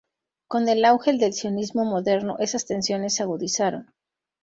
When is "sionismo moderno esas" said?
1.35-2.65